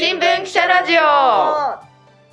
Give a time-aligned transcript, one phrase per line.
[0.00, 1.02] 新聞記者ラジオ。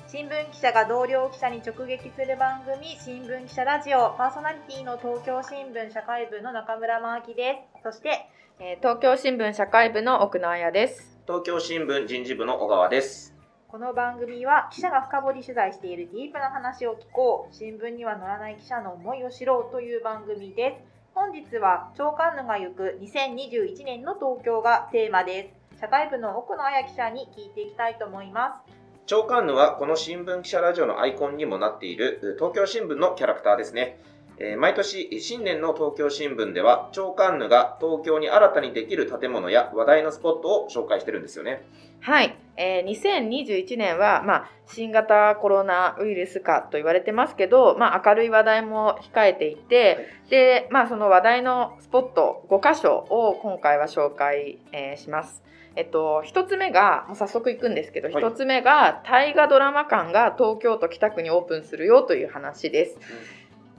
[0.07, 4.15] 新聞記者が同僚記者に直撃する番組新聞記者ラジオ。
[4.17, 7.83] パーソナリティの東京新聞社会部の中村真希です。
[7.83, 8.29] そして、
[8.61, 11.19] えー東京新聞社会部の奥野彩です。
[11.27, 13.35] 東京新聞人事部の小川です。
[13.67, 17.53] この番組は記者が深掘り取材しているディープな話を聞こう。
[17.53, 20.97] 新聞には載らない記者の思いを知ろうという番組です。
[21.13, 33.99] 本日は長官ヌが行く2021年の東京がテーマです社会部の奥野彩記者に聞いていきたいと思います長官ヌはこの新聞記者ラジオのアイコンにもなっている東京新聞のキャラクターですね。
[34.37, 41.63] えー毎年新年の東京新聞では長官ヌが東京に新たにできる建物や話題のスポットを紹介してるんですよね。
[42.01, 55.47] はい、えー2021年は、まあ、新型コロナウイルス化と言われてますけど、まあ、明るい話題も控えていて、で、まあ、その話題のスポット5箇所を今回は紹介、えーします。
[55.77, 58.23] えっと、一つ目が、もう早速行くんですけど、はい。
[58.23, 62.97] 一つ目が、大河ドラマ館が東京都北区にオープンするよという話です。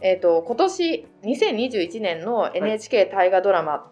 [0.00, 3.90] えっと、今年、2021年の NHK 大河ドラマ、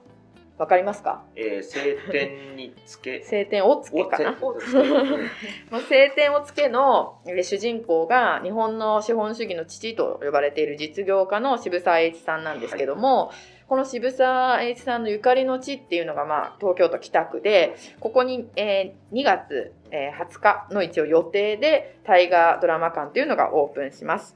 [0.58, 1.22] わかりますか？
[1.36, 3.22] えー晴天につけ。
[3.22, 4.34] 晴天をつけかな？
[4.34, 13.32] 晴天 をつけのえー主人公が日本の資本主義の父と呼ばれている実業家の渋沢栄一さんなんですけども、
[13.68, 24.34] この渋沢栄一さんのゆかりの地っていうのが、まあ、東京都北区でここに、えー2月、えー20日の一応予定で大河ドラマ館というのがオープンします。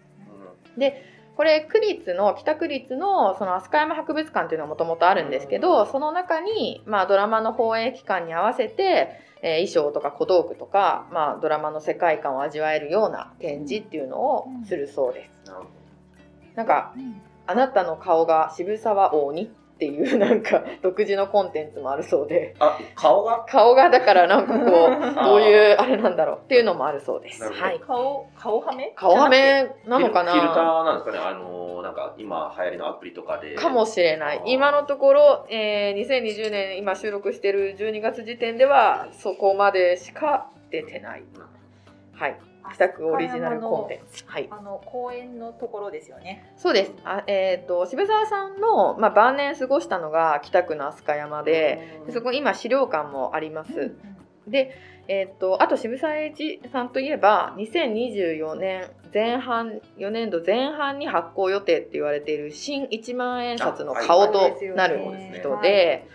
[1.41, 9.09] これ区立の北区立のその飛鳥山博物館というのがもともとあるんですけど、その中に、まあ、ドラマの放映期間に合わせて、
[9.41, 15.47] えー衣装とか小道具とか、まあ、ドラマの世界観を味わえるような展示っていうのをするそうです。
[15.47, 15.65] なるほ
[16.57, 16.93] なんか
[17.47, 19.49] あなたの顔が渋沢王にっ
[19.81, 22.55] ていう なんか独自のコンテンツもあるそうで。
[22.61, 23.45] どあ、顔が？
[23.49, 26.37] 顔がだからなんかこうあ どういうあれなんだろう。
[26.45, 27.43] っていうのもあるそうです。
[27.51, 30.33] はい、顔顔はめ顔はめなのかな？
[30.33, 31.19] フィルターなんですかね。
[31.19, 33.55] あのーなんか今流行りのアプリとかで。
[33.55, 34.43] かもしれない。
[34.45, 41.23] 今のところ、えー2020年今収録してる12月時点ではそこまでしか出てない。
[42.15, 42.37] はい
[42.75, 44.25] 北区オリジナルコンテンツ。
[44.27, 44.49] はい。
[44.51, 46.53] あの公園のところですよね。
[46.57, 46.93] そうです。
[47.05, 53.95] あえっ、と渋沢さんの、まあ、晩年過ごしたのが北区の飛鳥山ででそこ今資料館もあります。
[54.47, 54.77] で
[55.09, 65.01] えっ、とあと渋沢栄一さんといえば2024年前半4年度前半に発行予定って言われている新1万円札の顔となる
[65.35, 66.07] 人で、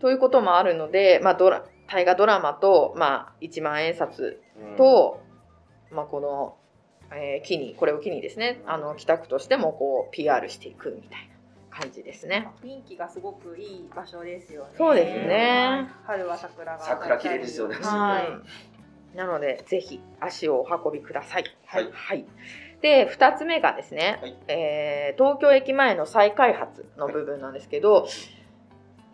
[0.00, 4.76] ということもあるので、まあ、ドラ大河ドラマと、まあ、1万円札うん。
[4.76, 5.20] と、
[5.94, 6.56] まあ、この、
[7.12, 12.48] えー機にこれを機にですねあの北区としてもこう PR していくみたいな感じですね。
[12.62, 14.70] 雰囲気がすごくいい場所ですよね。
[14.76, 15.88] そうですね。
[16.04, 17.76] 春は桜が桜綺麗ですよね。
[17.76, 18.42] は
[19.14, 21.44] い、なのでぜひ足をお運びください。
[21.66, 21.80] は
[22.14, 22.24] い。
[22.80, 24.36] で2つ目がですね、はい。
[24.48, 28.08] えー東京駅前の再開発の部分なんですけど、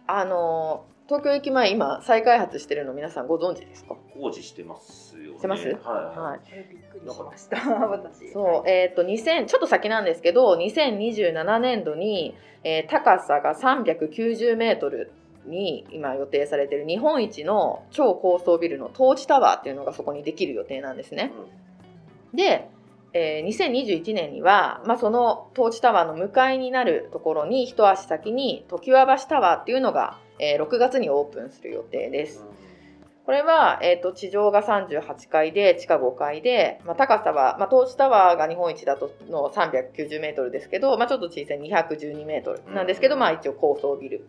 [0.07, 3.97] あの東京駅前今再開発してるの皆さんご存知ですか？
[4.15, 5.39] 工事してますよね。
[5.39, 5.67] してます？
[5.67, 5.77] はい。
[6.17, 6.41] はい。
[6.53, 7.57] えびっくりしました。
[7.89, 15.11] 私そう、えっ、と2000ちょっと先なんですけど2027年度に、えー高さが390メートル
[15.47, 21.33] に今予定されている日本一の超高層ビルのトーチタワーっていうのがそこにできる予定なんですね。
[22.33, 22.69] で、
[23.15, 32.45] えー2021年には、まあ、そのトーチタワーの向かいになるところに一足先に常盤橋タワーっていうのが、えー6月にオープンする予定です。
[33.27, 44.27] これは、えー、と地上が38階で地下5階で、まあ、高さは、まあ、トーチタワーが日本一だとの390メートルですけど、まあ、ちょっと小さい212メートルなんですけど、うんまあ、一応高層ビル。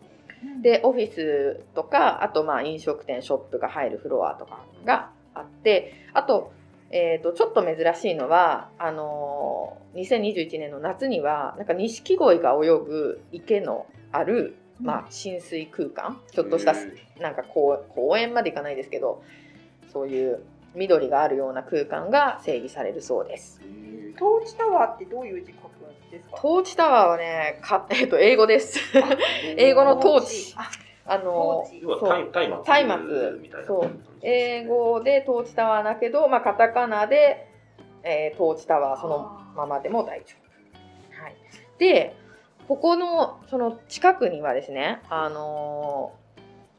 [0.62, 6.52] でオフィスとかあとまあ飲食店ショップが入るフロアとかがあってあと,、
[6.90, 16.74] えー、とちょっと珍しいのはあのー2021年の夏にはなんか錦鯉が泳ぐ池のある、まあ、浸水空間ちょっとした
[17.20, 19.22] なんかこう公園まで行かないですけど
[19.92, 20.42] そういう
[20.74, 23.60] 緑があるような空間が整備されるそうです。
[24.18, 26.36] トーチタワーってどういう字書くんですか？
[26.40, 28.78] トーチタワーはねか、 えっと英語です。
[29.56, 30.54] 英語のトーチ。
[30.56, 30.70] あ
[31.04, 31.80] あのトーチ。
[31.82, 32.30] 要はそう。
[32.32, 33.90] タイ松明松明みたいなそう。
[34.22, 37.48] 英語でトーチタワーだけど、まあ、カタカナで、
[38.02, 41.22] えートーチタワーそのままでも大丈夫。
[41.22, 41.36] はい、
[41.78, 42.16] で
[42.68, 46.22] ここのその近くにはですね、あのー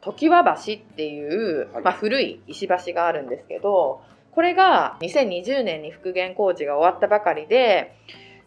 [0.03, 4.01] 常盤橋っていう、はいまあ、古い石橋があるんですけど
[4.31, 7.95] これが2020年に復元工事が終わったばかりで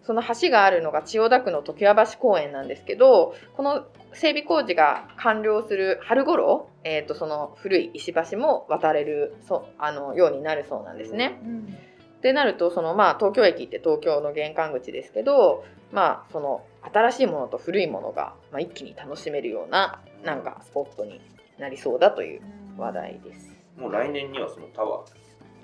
[0.03, 11.39] その橋があるのが千代田区の常盤橋公園なんですけどこの整備工事が完了する春頃、えー、とその古い石橋も渡れるそあのようになるそうなんですね。
[11.43, 11.77] うん
[12.17, 21.21] ってなるとその、まあ、東京駅って東京の玄関口ですけど、まあ、その新しいものと古いものが、まあ、一気に楽しめるようななんかスポットに
[21.59, 22.41] なりそうだという
[22.77, 23.51] 話題です。
[23.77, 25.09] もう来年にはそのタワー。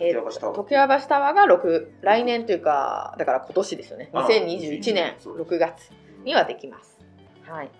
[0.00, 0.56] えー常盤橋タワー。
[0.56, 4.10] 常盤橋タワーが6来年というかだから今年ですよね。
[4.12, 5.90] あ2021年そうです6月
[6.24, 6.98] にはできます。
[7.44, 7.70] はい、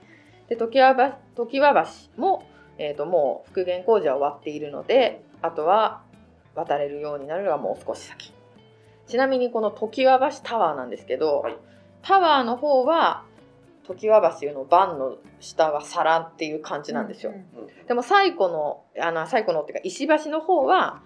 [0.49, 1.87] で常盤橋常盤
[2.17, 2.47] 橋も、
[2.79, 6.03] えー、ともう復元工事は終わっているのであとは
[6.55, 8.33] 渡れるようになるのがもう少し先。
[9.06, 11.56] ちなみにこの常盤橋タワーなんですけど、はい。
[12.03, 13.25] タワーの方は
[13.84, 17.32] 常盤橋の番の下が皿っていう感じなんですよ。
[17.32, 21.02] うんでも最古のあの最古のっていうか石橋の方は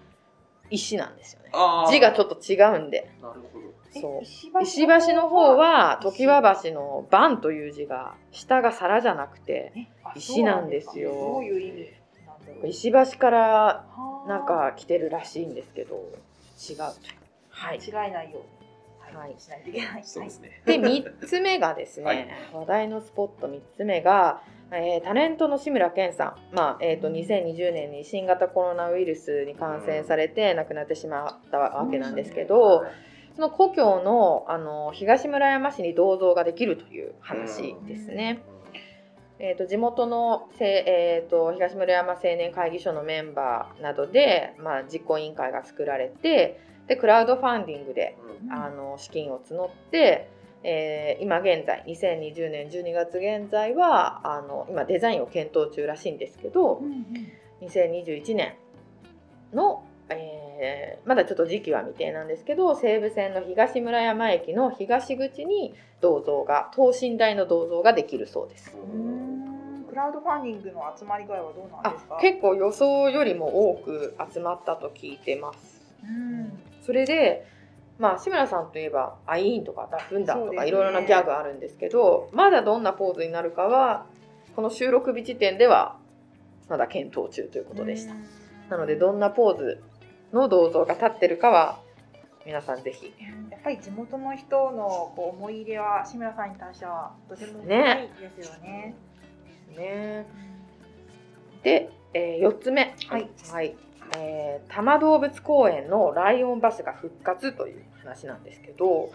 [0.69, 1.51] 石なんですよね。
[1.89, 3.09] 字がちょっと違うんで。
[3.21, 9.71] なるほどえそう石石橋の方は石常盤橋の番という字が下が皿じゃなくて
[10.15, 11.41] 石なんですよ
[12.65, 13.85] 石橋からは
[14.25, 15.95] あなんか来てるらしいんですけど
[16.69, 16.77] 違う。
[17.49, 17.79] はい。
[17.79, 18.66] 違いないように
[19.13, 19.35] はい。
[19.37, 20.03] しないといけない。
[20.03, 20.61] そうですね。
[20.65, 22.27] で3つ目がですね、はい。
[22.53, 32.83] 話題のスポット3つ目が、えータレントの志村けんさん、まあえー、と2020年に新型コロナウイルスに感染されて亡くなってしまったわけなんですけど、
[33.35, 38.41] その故郷のあの東村山市に銅像ができるという話ですね。
[39.39, 48.51] えー、と地元のせ、えー、と東村山青年会議所のメンバーなどで、まあ、実行委員会が作られてでクラウドファンディングでうん。
[48.51, 50.29] あの資金を募って、
[50.63, 57.67] えー今現在2020年12月現在はあの今デザインを検討中らしいんですけどうんうん。
[57.67, 58.53] 2021年
[59.53, 68.75] の、えーまだちょっと時期は未定なんですけど西武線の東村山駅の東口に銅像が等身大の銅像ができるそうです。
[69.89, 72.17] クラウドファンディングの集まり具合はどうなんあですか？
[72.21, 75.81] 結構予想よりも多く集まったと聞いてます。
[76.03, 77.45] うんそれで、
[77.99, 84.05] まあ、志村さんといえばアイーンとかダフンダとかいろいろなギャグあるんですけどまだどんなポーズになるかは
[84.55, 85.97] この収録日時点では
[86.69, 88.15] まだ検討中ということでした。
[88.69, 89.83] なのでどんなポーズ
[90.31, 91.79] の銅像が立ってるかは
[92.45, 93.13] 皆さんぜひ
[93.51, 98.95] やっぱり地元の人のこう思い入れは志村さんに対してはとても深ねいですよね。
[99.77, 100.25] ね。
[101.63, 102.95] で、え4つ目。
[103.09, 103.75] はい、はい
[104.15, 109.09] えー多摩動物公園のライオンバスが復活という話なんですけど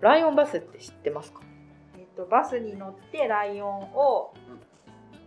[0.00, 1.40] ライオンバスって知ってますか？
[1.98, 4.34] えっとバスに乗ってライオンを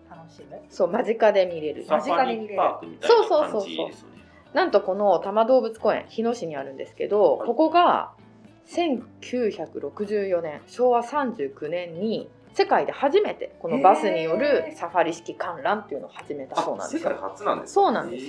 [0.09, 0.59] 楽しむ。
[0.69, 1.85] そう間近で見れる。
[1.85, 4.21] サファリパークみたいな感じですよね。
[4.53, 7.47] なんとこの多摩動物公園日野市にあるんですけど、はい。
[7.47, 8.11] ここが
[8.67, 17.29] 1964年昭和39年に世界で初めてこのバスによるサファリ式観覧っていうのを始めたそうなんです世界よ。
[17.29, 18.25] 初なんですそうなんです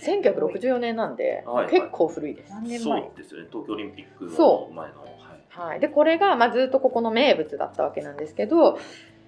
[0.00, 1.70] 1964年なんで、はいはい。
[1.70, 2.52] 結構古いです。
[2.52, 3.48] 何年前そうですよね。
[3.50, 5.10] 東京オリンピックのそ前のはい。
[5.70, 8.78] はい、でこれが、まあ、ずっとここの名物だったわけなんですけど、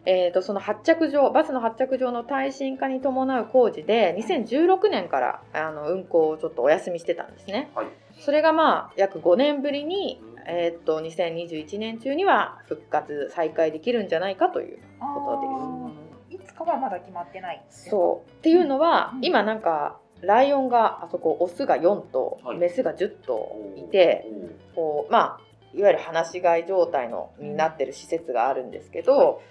[0.05, 7.71] えー、とその発着場バスの発着場の耐震化に伴う工事で2016年からあの運行をちょっとお休みしてたんですね。
[7.75, 7.87] はい。
[8.19, 15.93] それがまあ約5年ぶりに、えー、と2021年中には復活再開できるんじゃないかというこ
[16.29, 16.43] とです。
[16.43, 17.63] いつかはまだ決まってない。
[17.71, 18.31] そう。
[18.31, 19.25] っていうのは、うん。
[19.25, 22.59] 今なんかライオンがあそこオスが4頭、はい。
[22.59, 24.27] メスが10頭いて
[24.75, 25.41] こうまあ
[25.75, 29.43] いわゆる放し飼い状態のになってる施設があるんですけど、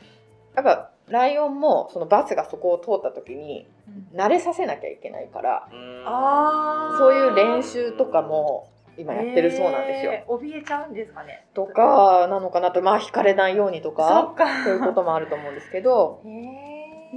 [0.55, 3.67] やっぱライオンもそのバスがそこを通った時に
[4.13, 4.19] うん。
[4.19, 5.67] 慣れさせなきゃいけないから
[6.97, 10.11] そういう練習とかも今やってるそうなんですよ。
[10.27, 11.47] 怯えちゃうんですかね。
[11.53, 14.35] とかなのかなとまあ引かれないようにとそか。
[14.63, 16.21] そういうこともあると思うんですけど。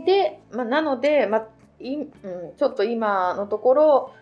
[0.07, 1.47] で、まあ、なので、まあ
[1.85, 2.09] いうん、
[2.57, 4.15] ちょっと今のところ、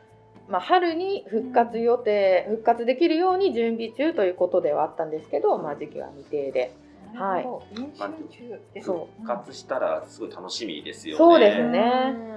[0.49, 6.75] まあ、春に復活予定復活できるように準備中ということではあったんですけど、まあ、時期は未定で。
[7.15, 7.83] なるほど。
[7.83, 8.01] 練習
[8.31, 8.87] 中です。
[8.87, 9.23] そう。
[9.23, 11.19] 復活したらすごい楽しみですよね。
[11.19, 11.81] そうですうんね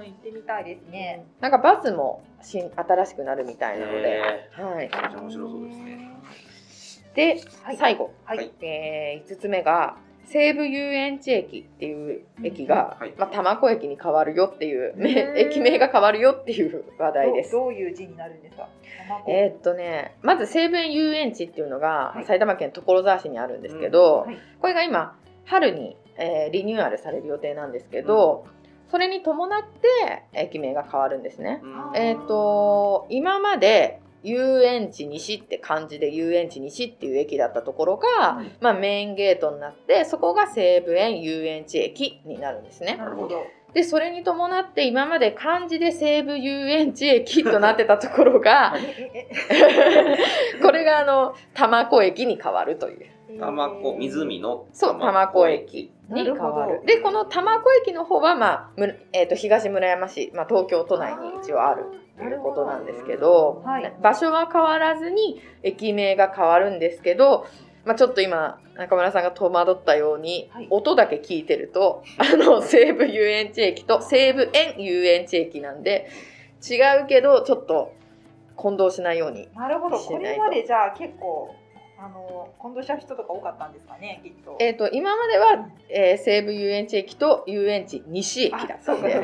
[0.04, 1.24] 行ってみたいですね。
[1.40, 4.20] なんかバスも新新しくなるみたいなので、
[4.52, 6.10] はい、面白そうですね。
[7.14, 7.76] で、はい。
[7.76, 8.52] 最後、はい。
[8.60, 13.14] えー、5つ目が西武遊園地駅っていう駅が、はい。
[13.16, 14.94] まあ、多摩湖駅に変わるよっていう、
[15.38, 17.52] 駅名が変わるよっていう話題です。
[17.52, 18.68] どういう字になるんですか？
[19.08, 22.24] 卵えーっとね、まず西武園遊園地っていうのが、はい。
[22.24, 24.36] 埼玉県所沢市にあるんですけど、はい。
[24.60, 28.44] これが今春に、えーリニューアルされる予定なんですけど、
[28.88, 31.60] それに伴って駅名が変わるんですね。
[31.62, 31.96] うん。
[31.96, 42.96] えーっと今まで遊園地西って漢字で遊園地西っていう駅だったところが、はいまあ、メインゲートになってそこが西武園遊園地駅になるんですね。
[42.96, 43.44] なるほど。
[43.72, 48.74] でそれに伴って今まで漢字で西武遊園地駅となってたところが
[49.10, 50.16] ええ
[50.62, 53.06] これがあの多摩湖駅に変わるという。
[53.28, 56.36] えたまこ、湖のそう、多摩湖駅に変わる。
[56.36, 61.84] なるほどで、この多摩湖駅の方は、まあ、むえー、と東村山市、まあ、東京都内に一応ある
[62.16, 63.94] ということなんですけど、はい。
[64.02, 67.46] 場所は変わらずに駅名が変わるんですけど、
[67.84, 70.66] まあ、ちょっと今中村さんが戸惑ったように、はい。
[70.70, 76.08] 音だけ聞いてるとあの西武遊園地駅と西武園遊園地駅なんで
[76.68, 77.92] 違うけどちょっと
[78.56, 79.98] 混同しないようになるほど。
[79.98, 81.54] しないことれまでじゃあ結構
[81.98, 84.56] あの混同しちゃう人とか多かったんですかね、きっと。
[84.60, 89.20] えー、と今までは、えー西武遊園地駅と遊園地西駅だったんで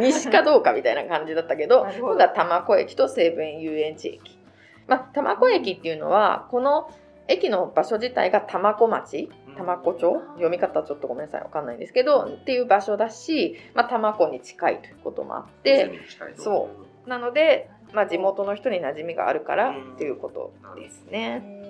[0.00, 1.86] 西かどうかみたいな感じだったけどど。
[1.98, 4.38] 今度は多摩湖駅と西武園遊園地駅、
[4.86, 6.90] まあ、多摩湖駅っていうのはこの
[7.26, 10.12] 駅の場所自体が多摩湖町多摩湖町？
[10.34, 16.00] 読み方はちょっとごめんなさいわかんないんですけどっていう場所だし、まあ、多摩湖に近いということもあって
[16.36, 16.68] そ
[17.06, 21.63] なので、まあ、地元の人に馴染みがあるからうんっていうことですね。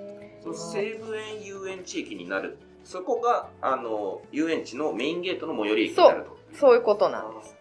[0.44, 2.58] その西武園遊園地駅になる。
[2.84, 6.36] そこが、あの、遊園地のメインゲートの最寄り駅になると。
[6.52, 7.56] そういうことなんです。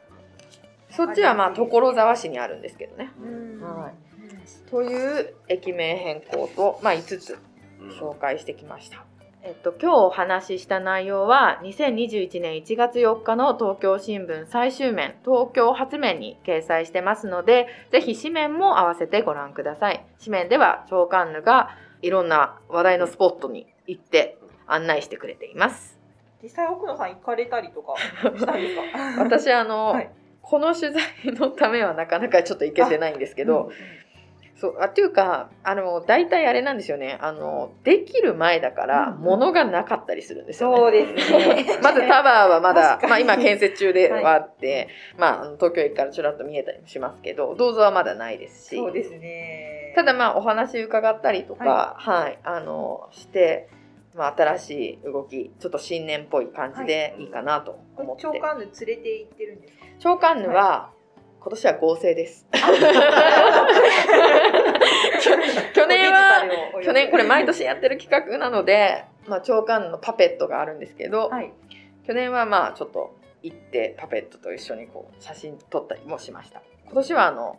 [0.90, 3.12] そっちはまあ所沢市にあるんですけどね。
[3.20, 3.94] うんはい
[4.70, 7.40] という駅名変更と、まあ、5つ
[7.80, 9.06] うん紹介してきました。
[9.46, 21.72] えっと、今日お話しした内容は2021年1月4日の東京新聞最終面東京発面に掲載してますのでぜひ紙面も合わせてご覧ください紙面では長官ヌが
[22.04, 25.98] いろんな話題のスポットに行って案内してくれています。
[26.44, 27.96] 実際奥野さん行かれたりとか。
[29.18, 30.10] 私あの、はい。
[30.42, 31.02] この取材
[31.40, 33.72] のためはなかなかちょっと行けてないんですけど、
[34.64, 37.18] そうあっていうかあの大体あれなんですよね。
[37.22, 40.78] あのできる前だからうん物がなかったりするんですよね。
[40.78, 41.80] そうですね。
[41.84, 48.76] まずタワーはまだまあ、今建設中ではあって、まああの東京駅からちらっと見えたりもしますけど銅像はまだないですし。
[48.78, 49.73] そうですね。
[49.96, 53.70] ただまあお話伺ったりとか、はいあのして、
[54.16, 59.86] まあ、新しい動きちょっと新年っぽい感じでいいかなと思って、長官で連れて行ってるんですか？
[60.00, 60.92] 長官ヌは、
[61.40, 62.46] 今年は合成です。
[65.74, 66.44] 去年は
[66.84, 71.52] 去年これ毎年やってる企画なので、まあ、長官のパペットがあるんですけど、はい。
[72.06, 77.58] 去年はまあちょっと行ってパペットと一緒にこう写真撮ったりもしました今年はあの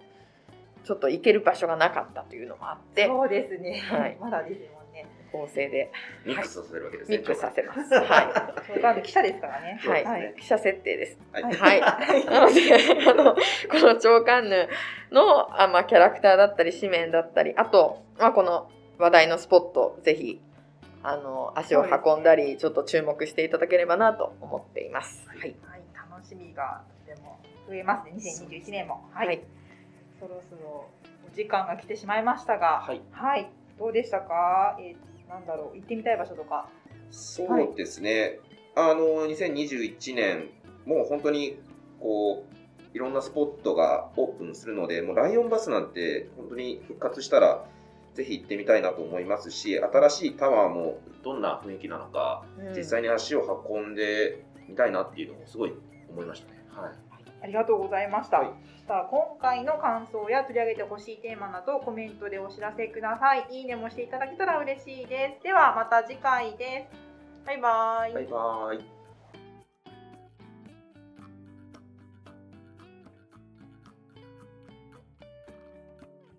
[0.84, 3.80] ちょっと行ける場所がなかったというのもあってそうですね。
[3.80, 5.06] はいまだですもんね。
[5.32, 5.90] 合成で
[6.24, 7.18] ミックスさせるわけですね。
[7.18, 9.80] ミックスさせますは長官の記者ですからね。
[9.84, 13.40] い、はいそうですね記者設定ですはいはいなのであのこ
[13.86, 14.68] の長官ヌ
[15.10, 20.40] のあ、まあ、キャラクターだったり紙面だったりあと、まあ、この話題のスポットぜひ
[21.02, 25.22] あの足を運んだり、ちょっと注目していただければなと思っています。
[25.28, 27.38] はい、はい、楽しみがとても
[27.68, 28.14] 増えますね。
[28.16, 29.06] 2021年も。
[29.12, 29.26] はい。
[29.26, 29.44] はい
[30.26, 30.88] そろそろ
[31.30, 33.02] お時間が来てしまいましたが、はい。
[33.12, 34.76] はい、どうでしたか？
[34.80, 36.68] えー、なんだろう、行ってみたい場所とか。
[37.10, 38.38] そうですね。
[38.74, 40.48] あの、2021年、
[40.86, 41.58] もう本当に、
[42.00, 47.64] こう、いろんなスポットがオープンするので、もうライオンバスなんて本当に復活したら、
[48.14, 55.72] ぜひ行ってみたいなと思いますし、新しいタワーもどんな雰囲気なのか、うん実際に足を運んでみたいなっていうのもすごい
[56.08, 56.64] 思いましたね。
[56.70, 56.92] はい。
[57.44, 58.38] ありがとうございました。
[58.38, 58.48] はい
[58.86, 63.46] さあ今回の感想や取り上げてほしいテーマなどコメントでお知らせください。
[63.50, 65.42] いいねもしていただけたら嬉しいです。
[65.42, 67.46] ではまた次回です。
[67.46, 68.12] バイバイ。
[68.12, 68.93] バイバーイ。